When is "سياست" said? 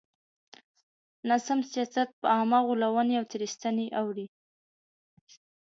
1.71-2.09